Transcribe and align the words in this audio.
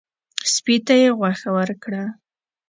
سپي 0.53 0.75
ته 0.85 0.93
یې 1.01 1.09
غوښه 1.17 1.49
ورکړه. 1.57 2.03